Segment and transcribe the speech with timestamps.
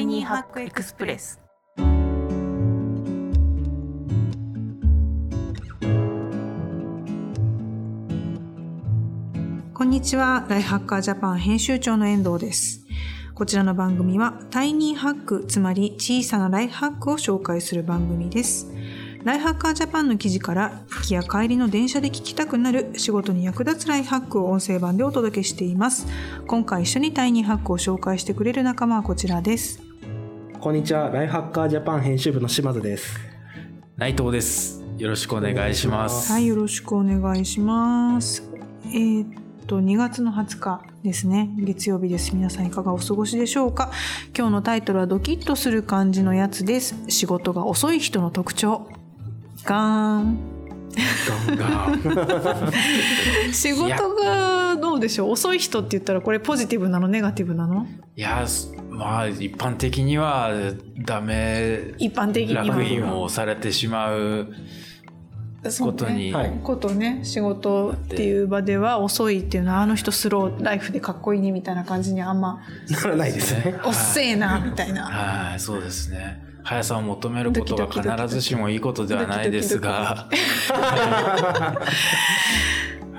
[0.00, 1.38] イニーハックエクスプレス
[9.74, 12.86] こんにちは、ライハッカージャパン編集長の遠藤です。
[13.34, 18.70] こちらの番組は、タイニーハック、つまり小さなライフハックを紹介する番組です。
[19.24, 26.06] ライフハッカージャパンの記事から、行きや帰りの電車で聞きたくなる仕事に役立つライフハックを音声版でお届けしています。
[26.46, 29.89] 今回一緒にタイニーハックを紹介してくれる仲間はこちらです。
[30.60, 33.18] こんにちは、ライフハッカージャパン編集部の島津です。
[33.96, 34.84] 内藤です。
[34.98, 36.30] よろしくお願いします。
[36.30, 38.42] はい、よろしくお願いします。
[38.84, 41.48] えーっと、2月の20日ですね。
[41.56, 42.36] 月曜日です。
[42.36, 43.90] 皆さんいかがお過ごしでしょうか？
[44.36, 46.94] 今日のタイトルはドキッとする感じのやつです。
[47.08, 48.86] 仕事が遅い人の特徴。
[49.64, 50.38] ガーン。
[51.56, 51.96] が
[53.52, 54.08] 仕事がど
[55.00, 55.30] うでしょう。
[55.30, 57.08] 遅い人って言ったらこれポジティブなの？
[57.08, 57.86] ネガティブなの？
[58.16, 58.46] いや、
[58.90, 60.52] まあ一般的には
[61.04, 61.94] ダメ。
[61.98, 62.64] 一般的には。
[62.64, 64.54] 楽印をされてしまう
[65.80, 66.60] ことに、はい。
[66.62, 67.20] ことね。
[67.24, 73.80] 仕事っていう場では遅いっていうのはあの人スローライフでかっこいいねみたいな感じにあんまならないですね。
[73.84, 75.04] おっせえなみたいな。
[75.04, 76.48] はい、そうですね。
[76.62, 80.28] 速さを求めることが必ずしもいいことではないですが、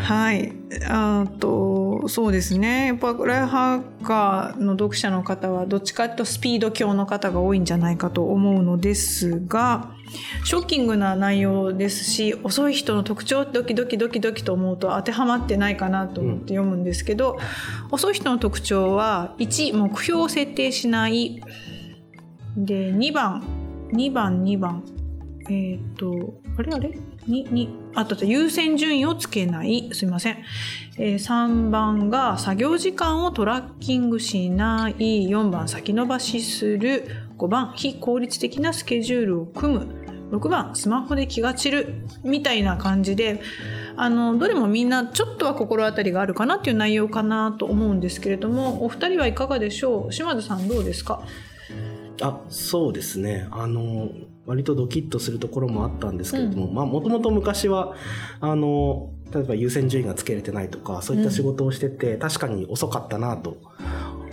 [0.00, 0.52] はい。
[0.88, 2.86] あと、そうですね。
[2.86, 9.94] やっぱ、ライフハッカーの読者の方は、どっちかというとスピード強の方が多いんじゃないかと思うのですが、
[10.44, 17.38] ショッキングな内容ですし、遅い人の特徴ドキドキドキドキと思うと当てはまってないかなと思って読むんですけど、
[17.90, 21.42] 遅い人の特徴は、1、目標を設定しない。
[22.56, 23.42] で、2番、
[23.92, 24.84] 2番、2番。
[25.50, 26.98] えっ、と、あれあれ？
[27.26, 29.90] に、に、あと優先順位をつけない。
[29.92, 30.38] すいません。
[30.98, 35.28] えー3番が作業時間をトラッキングしない。
[35.28, 37.06] 4番先延ばしする。
[37.38, 39.86] 5番非効率的なスケジュールを組む。
[40.32, 42.06] 6番スマホで気が散る。
[42.24, 43.42] みたいな感じで、
[43.96, 50.12] あの、どれもみんなちょっとは心当たりがあるかなっていう内容かなと思うんですけれども、お二人はいかがでしょう？
[50.12, 51.22] 島津さんどうですか？
[52.20, 53.48] あ、そうですね。
[53.50, 54.08] あの、
[54.46, 57.94] 割とドキッとするところもあったんですけれども、まあ、もともと昔は、
[58.40, 63.56] あの、例えば優先順位がつけれてないとか、そういった仕事をしてて、確かに遅かったなと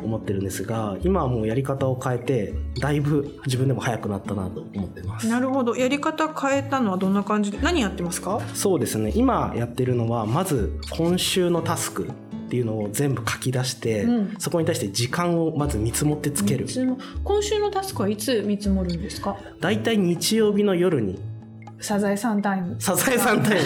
[0.03, 5.27] 思ってるんですが、今はもうやり方を変えて、だいぶ自分でも早くなったなと思ってます。
[5.27, 5.75] なるほど。
[5.75, 8.41] やり方変えたのはどんな感じで、何やってますか？
[8.53, 9.13] そうですね。
[9.15, 12.09] 今やってるのは、まず今週のタスク
[12.49, 14.35] っていうのを全部書き出して、うん。
[14.39, 16.65] そこに対して時間をまず見積もってつける。
[17.23, 19.37] 今週のタスクはいつ見積もるんですか？
[19.61, 21.19] だいたい日曜日の夜に。
[21.79, 22.75] サザエさんタイム。
[22.79, 23.59] サザエさんタイ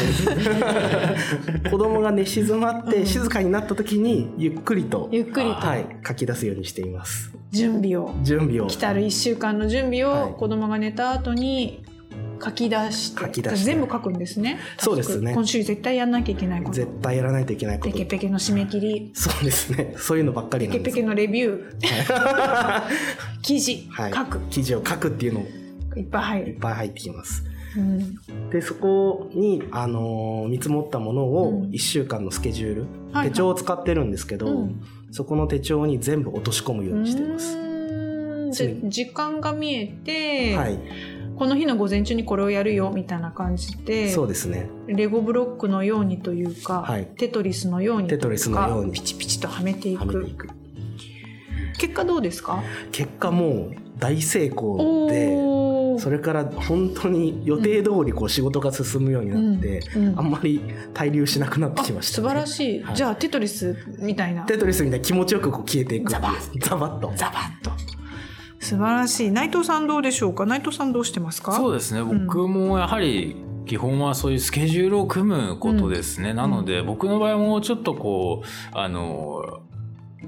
[1.64, 1.70] ム。
[1.72, 5.54] 子供が寝静まって静かになった時にゆっくりと、ゆっくりと。
[5.54, 7.32] はい、書き出すようにしています。
[7.52, 8.14] 準備を。
[8.22, 8.68] 準備を。
[8.68, 10.24] 来たる1週間の準備はい。
[10.26, 11.84] を子供が寝た後に
[12.44, 13.22] 書き出して。
[13.22, 14.60] 書き出して全部書くんですね。
[14.78, 16.76] そうですね今週絶対やんなきゃいけないこと。
[16.76, 19.12] 絶対やらないといけないことペケペケの締め切り。
[19.14, 22.84] そうですねそういうのばっかりなんですペケペケのレビュー。
[23.42, 23.88] 記事。
[23.92, 24.40] はい、書く。
[24.50, 25.42] 記事を書くっていうの
[25.96, 26.52] いっぱい入る。
[26.54, 27.44] いっぱい入ってきます
[27.78, 28.50] うん。
[28.50, 34.82] でそこに、あのー見積もったものをうん1週間のスケジュール、はい手帳を使ってるんですけど、うん
[35.12, 37.56] そこの手帳に全部落とし込むようにしてます、
[38.90, 40.80] 時間が見えて、はい
[41.44, 44.70] この日の午前中にこれをやるよみたいな感じでそうですね。
[44.88, 47.06] レゴブロックのようにというか、はい。
[47.18, 48.94] テトリスのようにテトリスのように。
[48.94, 50.50] ピチピチとはめていく。
[51.78, 52.64] 結果どうですか？
[52.94, 60.20] 結果もう大成功でそれから本当に予定通りこう仕事が進むようになって、うんうん。
[60.20, 60.62] あんまり
[60.94, 62.96] 滞留しなくなってあきました、素晴らしい、はい。
[62.96, 64.44] じゃあテトリスみたいな。
[64.44, 66.10] テトリスみたいに気持ちよくこう消えていく。
[66.10, 67.12] ザバザバッと。
[67.18, 68.03] ザバッと
[68.64, 69.32] 素晴らしい。
[69.32, 70.46] 内藤さんどうでしょうか？
[70.46, 71.52] 内藤さんどうしてますか？
[71.52, 72.02] そうですね。
[72.02, 72.26] ん。
[72.28, 73.36] 僕もやはり、
[73.66, 76.34] 基本はそういうスケジュールを組むことですね。
[76.34, 78.48] なので、僕の場合もちょっとこう、
[78.78, 79.62] あの、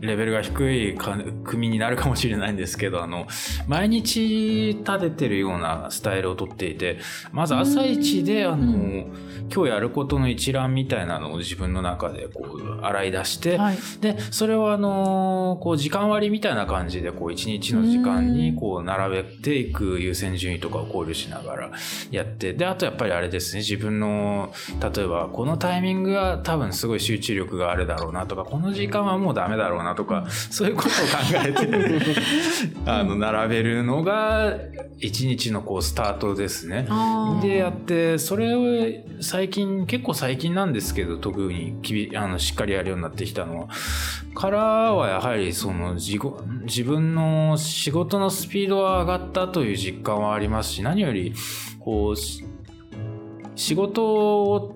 [0.02, 3.28] レベルが低いか組になるかもしれないんですけど、あの、
[3.68, 7.00] 毎日立ててるようなスタイルをとっていて、
[7.32, 9.36] まず朝一で、あの、うん。
[9.54, 13.78] 今日やることの一覧みたいなのを自分の中でこう洗い出して、はい。
[14.02, 21.72] で、それをあのーこう時間割みたいな感じで、こう一日の時間にこう並べていく優先順位とかを考慮しながら
[22.12, 30.98] やって、で、あとやっぱりあれですね、自分の、例えばこのタイミングが多分すごい集中力があるだろうなとか、この時間はもうダメだろうなとか、そういうことを考
[31.46, 31.70] えて、
[32.90, 34.58] あの、並べるのが
[35.00, 36.88] 一日のこうスタートですね。
[37.42, 43.68] でやってそれを最近結構最近なんですけど特にきびあのしっかりやるようになってきたのは。
[44.34, 46.22] からはやはりその自己
[46.64, 51.34] 自分の仕事のスピードは上がったという実感はありますし何より
[51.80, 52.44] こうし
[53.56, 54.76] 仕事を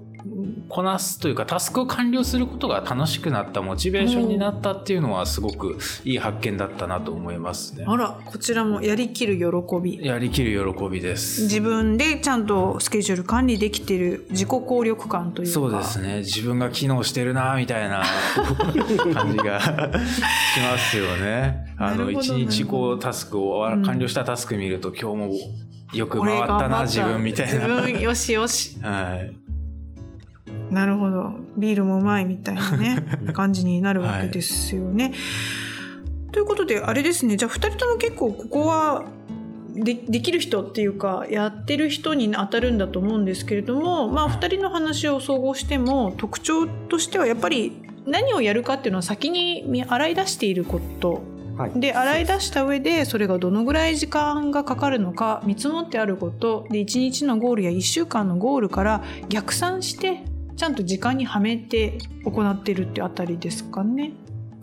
[0.67, 7.85] こなすというかタスクを完了することが楽しくなったモチベーションになったっていうのはすごくいい発見だったなと思いますね。
[7.87, 9.45] あらこちらもやりきる喜
[9.81, 11.43] びやりきる喜びです。
[11.43, 18.03] 自分でちゃんとスケジュール管理できてる自己効力感というかそうですね自分が機能してるなみたいな
[19.13, 19.69] 感じがし
[20.61, 21.73] ますよね。
[21.77, 25.31] あの一日こうタスクをうん完了したタスク見ると、今日も
[25.93, 27.67] よく俺回ったな自分みたいな。
[27.67, 29.33] 自分よしよし はい、
[30.71, 31.33] なるほど。
[31.57, 35.13] ビールもうまいみたいなね 感じになるわけですよね。
[36.31, 37.37] ということであれですね。
[37.37, 39.05] じゃあ2人とも結構ここは
[39.73, 51.21] でできる人っていうかやってる人に当たるんだと思うんですけれどもまあ2人の話を総合しても特徴としてはやっぱり何をやるかっていうのは先に見洗い出していること。
[51.57, 51.71] はい。
[51.75, 56.65] で洗い出した上でそれがどのぐらい時間がかかるのか見積もってあること。
[56.69, 60.23] で1日のゴールや1週間のゴールから逆算して
[60.59, 64.11] ちゃんと時間にはめて行ってるってあたりですかね。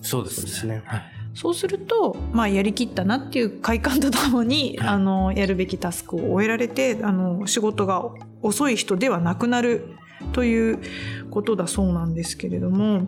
[0.03, 0.43] そうですね。
[0.43, 1.03] そうですねはい
[1.35, 8.11] そうすると、まあ、やりきったなっていう快感とともに、はいあのやるべきタスクを終えられてあの仕事が
[8.41, 9.97] 遅い人ではなくなる
[10.33, 10.81] という
[11.31, 13.07] ことだそうなんですけれども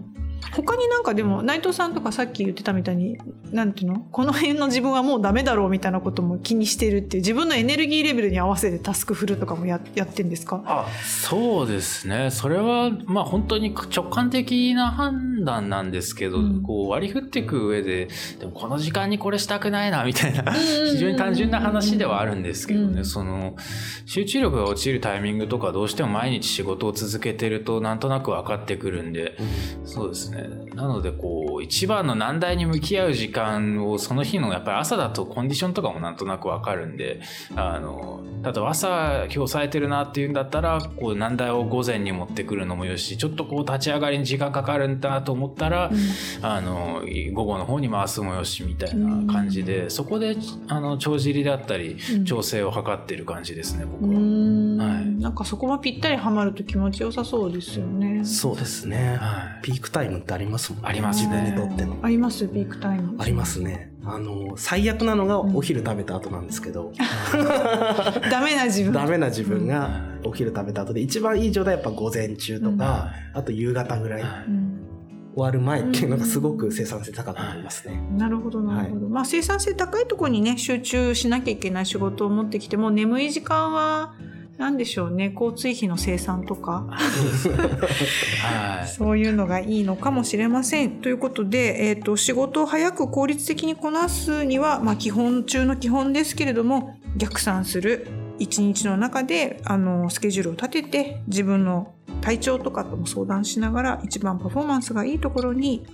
[0.52, 3.19] 他になんかでも内藤さんとかさっき言ってたみたいに
[3.52, 4.00] なんていうの？
[4.11, 10.62] この辺の自分はもうダメだろうみたいなことも気にしてるっていう自分のエネルギーレベルに合わせてタスク振るとかもややってんですか？
[10.67, 12.31] あそうですね。
[12.31, 16.62] それはまあ本当に直感的な判断なんですけど、うん。
[16.62, 18.08] こう割り振っていく上で
[18.40, 23.05] でもこの時間にこれしたくないなみたいなうんうんうん非常に単純な話ではあるんですけどね、うん。
[23.05, 23.55] その
[24.06, 29.37] 集中力が落ちるタイミングとかどうしても毎日仕事を続けてるとなんとなく分かってくるんで
[29.85, 30.28] そうですね
[30.75, 37.21] なのでこう一番の難題に向き合う時間をその日のやっぱり朝だとコンディションとかもなんとなく分かるんで
[37.57, 45.91] あの例えば朝今日冴えてるなっていうんだったらこう難題を午前に持ってくるのもよしちょっとこう立ち上がりに時間かかるんだと思ったら、
[46.43, 47.03] あの
[47.33, 50.37] 午後の方に回すもよしみたいな感じで、そこで
[50.69, 52.25] あの帳尻であったりうん。
[52.29, 54.21] 調整を図ってる感じですねう僕は。
[55.19, 58.25] んはいなんかそこはぴったりはまると気持ちよさそうですよね。
[58.25, 59.17] そうですね。
[59.20, 60.88] はいピークタイムってありますもんね。
[60.88, 61.99] ありますね自分にとっての。
[62.03, 62.47] あります？
[62.49, 63.17] ピークタイム。
[63.19, 63.93] ありますね。
[64.05, 66.93] あの、最悪なのがお昼食べた後なんですけど、
[68.31, 68.93] ダメな自分。
[68.93, 74.75] ダメな自分がお昼食べた後で、一番いい状態はやっぱ午前中とか、あと夕方ぐらい、はいうん
[75.35, 78.03] 終わる前っていうのがすごく生産性高くなりますね。
[78.17, 84.14] なるほどなるほど、まあ生産性高いところにね集中しなきゃいけない仕事を持ってきても眠い時間は
[84.59, 85.33] 何でしょうね。
[85.33, 86.87] 交通費の生産とか。
[88.43, 88.89] はい。
[88.89, 91.01] そういうのがいいのかもしれません。
[91.01, 98.09] ということで、えー、と仕事を早く効率的にこなすには、まあ、基本中の基本ですけれども逆算する
[98.41, 105.87] 一日の中であのスケジュールを立てて自分の体調とかとも相談しながら一番パフォーマンスがいいところに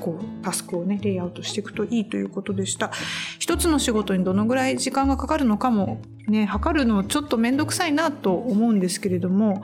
[0.00, 2.90] こうタスクをねレイアウトしていくといいということでした
[3.38, 9.62] 一つの仕事にどのぐらい時間がかかるのかもね測るのちょっと面倒くさいなと思うんですけれども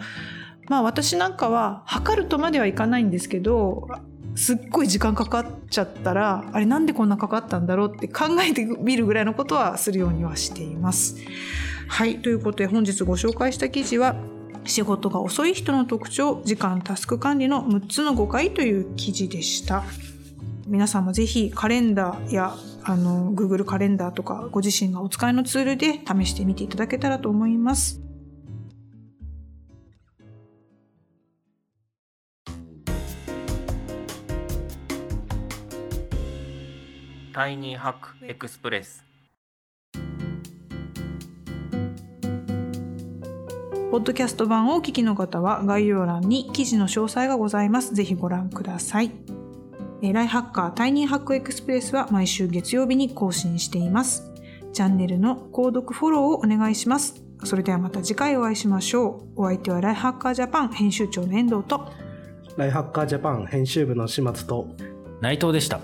[0.68, 3.88] まあ私なんかは測るとまではいかないんですけど
[4.34, 11.16] すっごい時間かかっちゃったらあれなんでこんなかかったんだろうって考えてみるぐらいのことはするようにはしています。
[11.88, 14.14] はいということで本日ご紹介した記事は
[14.68, 19.82] 仕事が遅い人の特徴時間タスク管理の6つの誤解という記事でした。
[20.66, 28.00] 皆さんもぜひカレンダーやあの Google カレンダーとかご自身がお使いのツールで試してみていただけたらと思います。
[37.32, 39.07] Tiny Hack Express
[43.90, 47.94] ポッドキャスト版をお聞きの方は概要欄に記事の詳細がございます。
[47.94, 49.10] ぜひご覧ください。
[50.02, 54.30] えーライハッカータイニーハックエクスプレスは毎週月曜日に更新しています。
[54.74, 57.24] チャンネルの購読フォローをお願いします。
[57.44, 59.42] それではまた次回お会いしましょう。
[59.42, 61.90] お相手はライハッカージャパン編集長の遠藤と
[62.58, 64.68] ライハッカージャパン編集部の始末と、
[65.22, 65.80] 内藤でした。